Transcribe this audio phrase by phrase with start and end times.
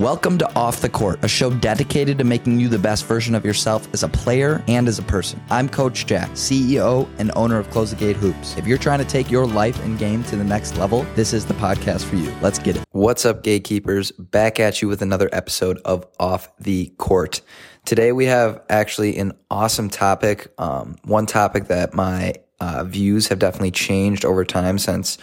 [0.00, 3.44] Welcome to Off the Court, a show dedicated to making you the best version of
[3.44, 5.42] yourself as a player and as a person.
[5.50, 8.56] I'm Coach Jack, CEO and owner of Close the Gate Hoops.
[8.56, 11.44] If you're trying to take your life and game to the next level, this is
[11.44, 12.34] the podcast for you.
[12.40, 12.84] Let's get it.
[12.92, 14.10] What's up, gatekeepers?
[14.12, 17.42] Back at you with another episode of Off the Court.
[17.84, 20.50] Today we have actually an awesome topic.
[20.56, 25.18] Um, one topic that my uh, views have definitely changed over time since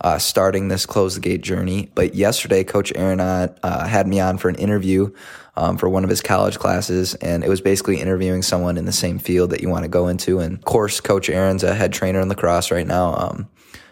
[0.00, 1.90] uh, starting this close the gate journey.
[1.94, 5.12] But yesterday, Coach Aaron uh, had me on for an interview
[5.56, 8.92] um, for one of his college classes, and it was basically interviewing someone in the
[8.92, 10.38] same field that you want to go into.
[10.38, 13.14] And of course, Coach Aaron's a head trainer in La Crosse right now.
[13.14, 13.48] Um,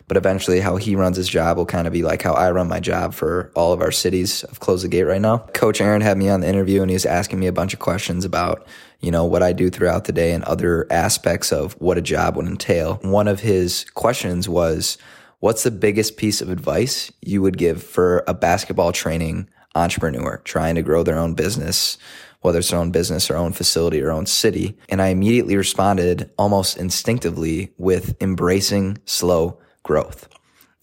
[0.08, 2.68] but eventually, how he runs his job will kind of be like how I run
[2.68, 5.38] my job for all of our cities of Close the Gate right now.
[5.38, 7.80] Coach Aaron had me on the interview, and he was asking me a bunch of
[7.80, 8.68] questions about
[9.00, 12.36] you know, what I do throughout the day and other aspects of what a job
[12.36, 12.94] would entail.
[13.02, 14.98] One of his questions was,
[15.40, 20.74] what's the biggest piece of advice you would give for a basketball training entrepreneur trying
[20.74, 21.98] to grow their own business,
[22.40, 24.76] whether it's their own business or own facility or own city?
[24.88, 30.28] And I immediately responded almost instinctively with embracing slow growth.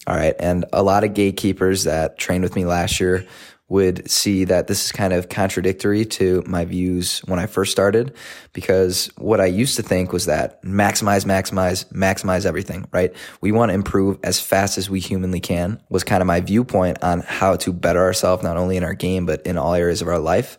[0.05, 0.35] All right.
[0.37, 3.25] And a lot of gatekeepers that trained with me last year
[3.69, 8.13] would see that this is kind of contradictory to my views when I first started
[8.51, 13.15] because what I used to think was that maximize, maximize, maximize everything, right?
[13.41, 17.01] We want to improve as fast as we humanly can was kind of my viewpoint
[17.03, 20.07] on how to better ourselves, not only in our game, but in all areas of
[20.07, 20.57] our life.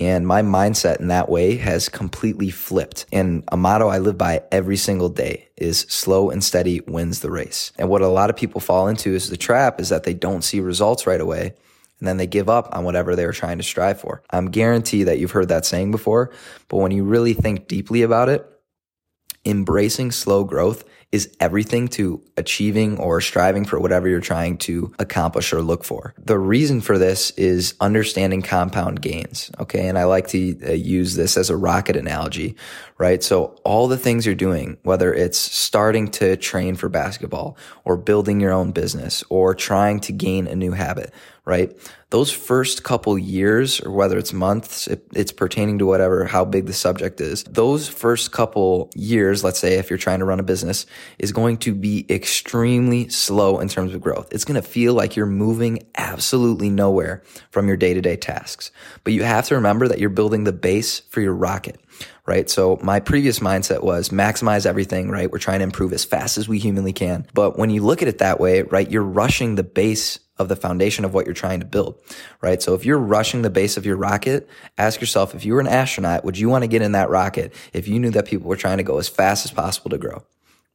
[0.00, 3.04] And my mindset in that way has completely flipped.
[3.12, 7.30] And a motto I live by every single day is slow and steady wins the
[7.30, 7.72] race.
[7.78, 10.42] And what a lot of people fall into is the trap is that they don't
[10.42, 11.54] see results right away
[11.98, 14.22] and then they give up on whatever they were trying to strive for.
[14.30, 16.30] I'm guarantee that you've heard that saying before,
[16.68, 18.46] but when you really think deeply about it,
[19.44, 25.54] embracing slow growth is everything to achieving or striving for whatever you're trying to accomplish
[25.54, 26.12] or look for.
[26.18, 29.50] The reason for this is understanding compound gains.
[29.58, 29.88] Okay.
[29.88, 32.56] And I like to uh, use this as a rocket analogy,
[32.98, 33.22] right?
[33.22, 38.38] So all the things you're doing, whether it's starting to train for basketball or building
[38.38, 41.14] your own business or trying to gain a new habit,
[41.48, 41.74] right?
[42.10, 46.66] Those first couple years, or whether it's months, it, it's pertaining to whatever, how big
[46.66, 47.42] the subject is.
[47.44, 50.84] Those first couple years, let's say if you're trying to run a business,
[51.18, 54.28] is going to be extremely slow in terms of growth.
[54.30, 58.70] It's going to feel like you're moving absolutely nowhere from your day to day tasks.
[59.04, 61.80] But you have to remember that you're building the base for your rocket
[62.26, 62.50] right?
[62.50, 65.32] So my previous mindset was maximize everything, right?
[65.32, 67.26] We're trying to improve as fast as we humanly can.
[67.32, 70.56] But when you look at it that way, right, you're rushing the base of the
[70.56, 71.98] foundation of what you're trying to build,
[72.40, 72.62] right?
[72.62, 75.66] So if you're rushing the base of your rocket, ask yourself, if you were an
[75.66, 78.56] astronaut, would you want to get in that rocket if you knew that people were
[78.56, 80.24] trying to go as fast as possible to grow?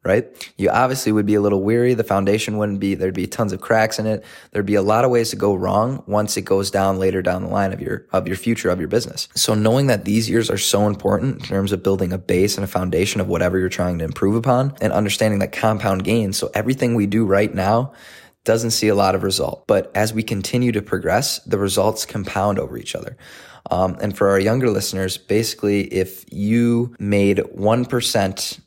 [0.04, 0.52] right?
[0.58, 1.94] You obviously would be a little weary.
[1.94, 4.24] The foundation wouldn't be, there'd be tons of cracks in it.
[4.52, 7.44] There'd be a lot of ways to go wrong once it goes down later down
[7.44, 9.30] the line of your, of your future of your business.
[9.36, 12.66] So knowing that these years are so important in terms of building a base and
[12.66, 16.38] a foundation of whatever you're trying to improve upon and understanding that compound gains.
[16.38, 17.94] So everything we do right now
[18.44, 19.66] doesn't see a lot of result.
[19.68, 23.18] But as we continue to progress, the results compound over each other.
[23.72, 28.60] Um, and for our younger listeners, basically, if you made 1%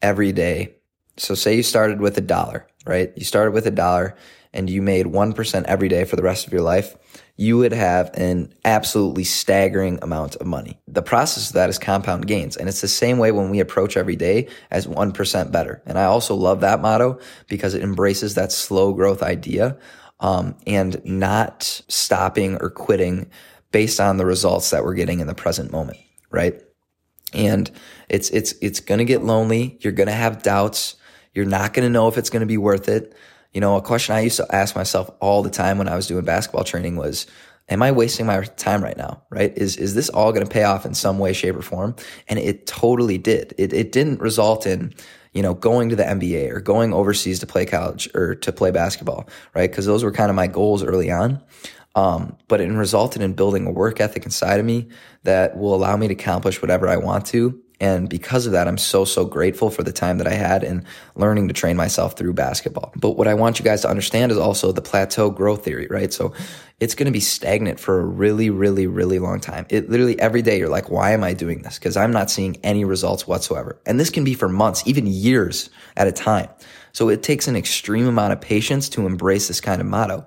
[0.00, 0.74] every day,
[1.16, 3.12] so say you started with a dollar, right?
[3.16, 4.16] You started with a dollar
[4.52, 6.96] and you made 1% every day for the rest of your life,
[7.36, 10.80] you would have an absolutely staggering amount of money.
[10.88, 12.56] The process of that is compound gains.
[12.56, 15.82] And it's the same way when we approach every day as 1% better.
[15.86, 19.78] And I also love that motto because it embraces that slow growth idea,
[20.20, 23.30] um, and not stopping or quitting
[23.70, 25.98] based on the results that we're getting in the present moment,
[26.30, 26.60] right?
[27.32, 27.70] And
[28.08, 29.78] it's, it's, it's going to get lonely.
[29.80, 30.96] You're going to have doubts.
[31.34, 33.14] You're not going to know if it's going to be worth it.
[33.52, 36.06] You know, a question I used to ask myself all the time when I was
[36.06, 37.26] doing basketball training was,
[37.68, 39.22] am I wasting my time right now?
[39.30, 39.56] Right?
[39.56, 41.96] Is, is this all going to pay off in some way, shape or form?
[42.28, 43.54] And it totally did.
[43.58, 44.92] It, it didn't result in,
[45.32, 48.70] you know, going to the NBA or going overseas to play college or to play
[48.70, 49.72] basketball, right?
[49.72, 51.42] Cause those were kind of my goals early on.
[51.94, 54.88] Um, but it resulted in building a work ethic inside of me
[55.24, 58.78] that will allow me to accomplish whatever I want to and because of that, I'm
[58.78, 60.84] so, so grateful for the time that I had in
[61.14, 62.92] learning to train myself through basketball.
[62.96, 66.12] But what I want you guys to understand is also the plateau growth theory, right?
[66.12, 66.32] So
[66.80, 69.64] it's going to be stagnant for a really, really, really long time.
[69.68, 71.78] It literally every day you're like, why am I doing this?
[71.78, 73.80] Because I'm not seeing any results whatsoever.
[73.86, 76.48] And this can be for months, even years at a time.
[76.92, 80.26] So it takes an extreme amount of patience to embrace this kind of motto.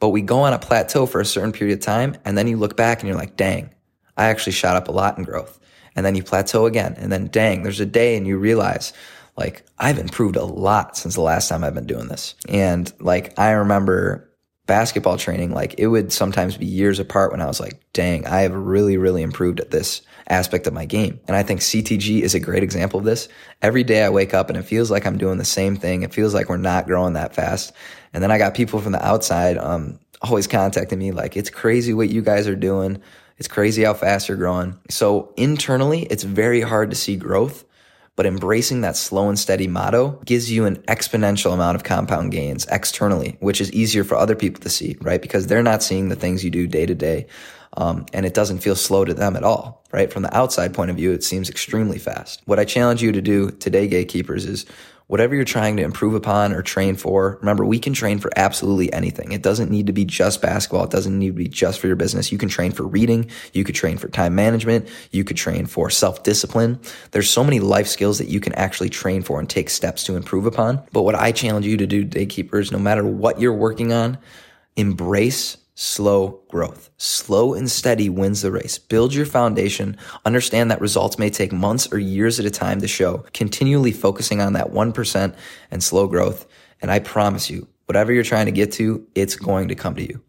[0.00, 2.56] But we go on a plateau for a certain period of time, and then you
[2.56, 3.70] look back and you're like, dang,
[4.16, 5.58] I actually shot up a lot in growth
[5.96, 6.94] and then you plateau again.
[6.98, 8.92] And then dang, there's a day and you realize
[9.36, 12.34] like I've improved a lot since the last time I've been doing this.
[12.48, 14.30] And like I remember
[14.66, 18.40] basketball training, like it would sometimes be years apart when I was like, dang, I
[18.40, 21.20] have really, really improved at this aspect of my game.
[21.28, 23.28] And I think CTG is a great example of this.
[23.62, 26.02] Every day I wake up and it feels like I'm doing the same thing.
[26.02, 27.72] It feels like we're not growing that fast.
[28.12, 31.94] And then I got people from the outside, um, always contacting me like, it's crazy
[31.94, 33.00] what you guys are doing.
[33.38, 34.78] It's crazy how fast you're growing.
[34.88, 37.64] So internally, it's very hard to see growth
[38.16, 42.66] but embracing that slow and steady motto gives you an exponential amount of compound gains
[42.70, 45.20] externally, which is easier for other people to see, right?
[45.20, 47.26] Because they're not seeing the things you do day to day.
[47.76, 50.10] Um, and it doesn't feel slow to them at all, right?
[50.10, 52.40] From the outside point of view, it seems extremely fast.
[52.46, 54.64] What I challenge you to do today, gatekeepers, is
[55.08, 58.92] whatever you're trying to improve upon or train for, remember, we can train for absolutely
[58.92, 59.32] anything.
[59.32, 60.84] It doesn't need to be just basketball.
[60.84, 62.32] It doesn't need to be just for your business.
[62.32, 63.30] You can train for reading.
[63.52, 64.88] You could train for time management.
[65.12, 66.80] You could train for self discipline.
[67.12, 70.16] There's so many life skills that you can actually train for and take steps to
[70.16, 70.82] improve upon.
[70.92, 74.18] But what I challenge you to do, gatekeepers, no matter what you're working on,
[74.76, 76.90] embrace slow growth.
[76.96, 78.78] Slow and steady wins the race.
[78.78, 79.96] Build your foundation.
[80.24, 83.18] Understand that results may take months or years at a time to show.
[83.34, 85.34] Continually focusing on that 1%
[85.70, 86.46] and slow growth.
[86.80, 90.02] And I promise you, whatever you're trying to get to, it's going to come to
[90.02, 90.20] you.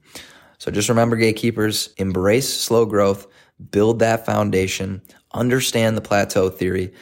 [0.58, 3.26] So just remember, gatekeepers, embrace slow growth,
[3.72, 5.02] build that foundation,
[5.34, 6.94] understand the plateau theory,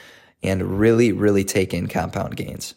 [0.44, 2.75] and really, really take in compound gains.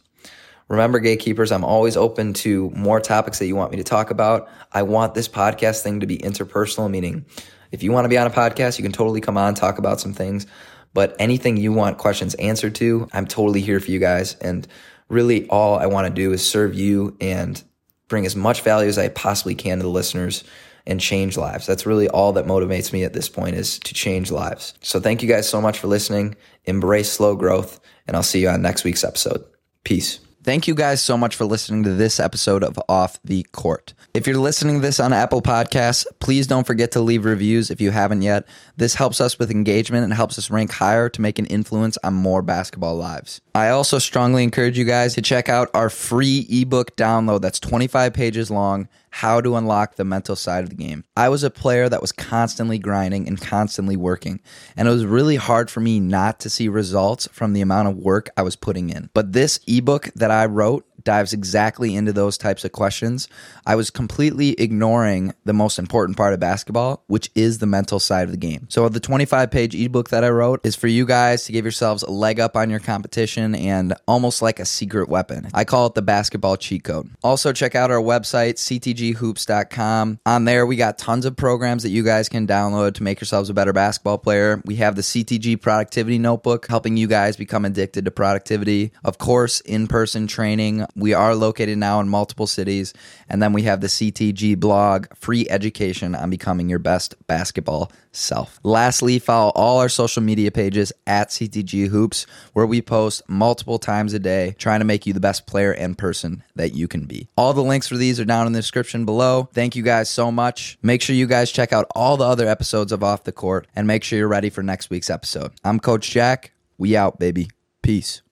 [0.68, 4.48] Remember, gatekeepers, I'm always open to more topics that you want me to talk about.
[4.72, 7.24] I want this podcast thing to be interpersonal, meaning
[7.72, 10.00] if you want to be on a podcast, you can totally come on, talk about
[10.00, 10.46] some things.
[10.94, 14.34] But anything you want questions answered to, I'm totally here for you guys.
[14.36, 14.66] And
[15.08, 17.62] really, all I want to do is serve you and
[18.08, 20.44] bring as much value as I possibly can to the listeners
[20.86, 21.66] and change lives.
[21.66, 24.74] That's really all that motivates me at this point is to change lives.
[24.80, 26.34] So thank you guys so much for listening.
[26.64, 29.44] Embrace slow growth, and I'll see you on next week's episode.
[29.84, 30.20] Peace.
[30.48, 33.92] Thank you guys so much for listening to this episode of Off the Court.
[34.14, 37.82] If you're listening to this on Apple Podcasts, please don't forget to leave reviews if
[37.82, 38.48] you haven't yet.
[38.74, 42.14] This helps us with engagement and helps us rank higher to make an influence on
[42.14, 43.42] more basketball lives.
[43.54, 48.14] I also strongly encourage you guys to check out our free ebook download that's 25
[48.14, 51.04] pages long how to unlock the mental side of the game.
[51.16, 54.40] I was a player that was constantly grinding and constantly working,
[54.76, 57.96] and it was really hard for me not to see results from the amount of
[57.96, 59.10] work I was putting in.
[59.14, 63.28] But this ebook that I wrote dives exactly into those types of questions.
[63.64, 68.24] I was completely ignoring the most important part of basketball, which is the mental side
[68.24, 68.66] of the game.
[68.68, 72.02] So, the 25 page ebook that I wrote is for you guys to give yourselves
[72.02, 75.48] a leg up on your competition and almost like a secret weapon.
[75.54, 77.08] I call it the basketball cheat code.
[77.22, 80.20] Also, check out our website, ctghoops.com.
[80.26, 83.48] On there, we got tons of programs that you guys can download to make yourselves
[83.48, 84.60] a better basketball player.
[84.66, 88.92] We have the CTG Productivity Notebook, helping you guys become addicted to productivity.
[89.04, 92.92] Of course, in person training we are located now in multiple cities.
[93.28, 98.58] And then we have the CTG blog, free education on becoming your best basketball self.
[98.62, 104.12] Lastly, follow all our social media pages at CTG Hoops, where we post multiple times
[104.12, 107.28] a day, trying to make you the best player and person that you can be.
[107.36, 109.48] All the links for these are down in the description below.
[109.52, 110.78] Thank you guys so much.
[110.82, 113.86] Make sure you guys check out all the other episodes of Off the Court and
[113.86, 115.52] make sure you're ready for next week's episode.
[115.64, 116.52] I'm Coach Jack.
[116.76, 117.50] We out, baby.
[117.82, 118.22] Peace.